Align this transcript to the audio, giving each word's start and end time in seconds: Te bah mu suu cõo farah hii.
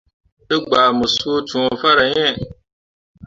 Te 0.47 0.55
bah 0.69 0.87
mu 0.97 1.05
suu 1.15 1.39
cõo 1.49 1.71
farah 1.81 2.09
hii. 2.13 2.33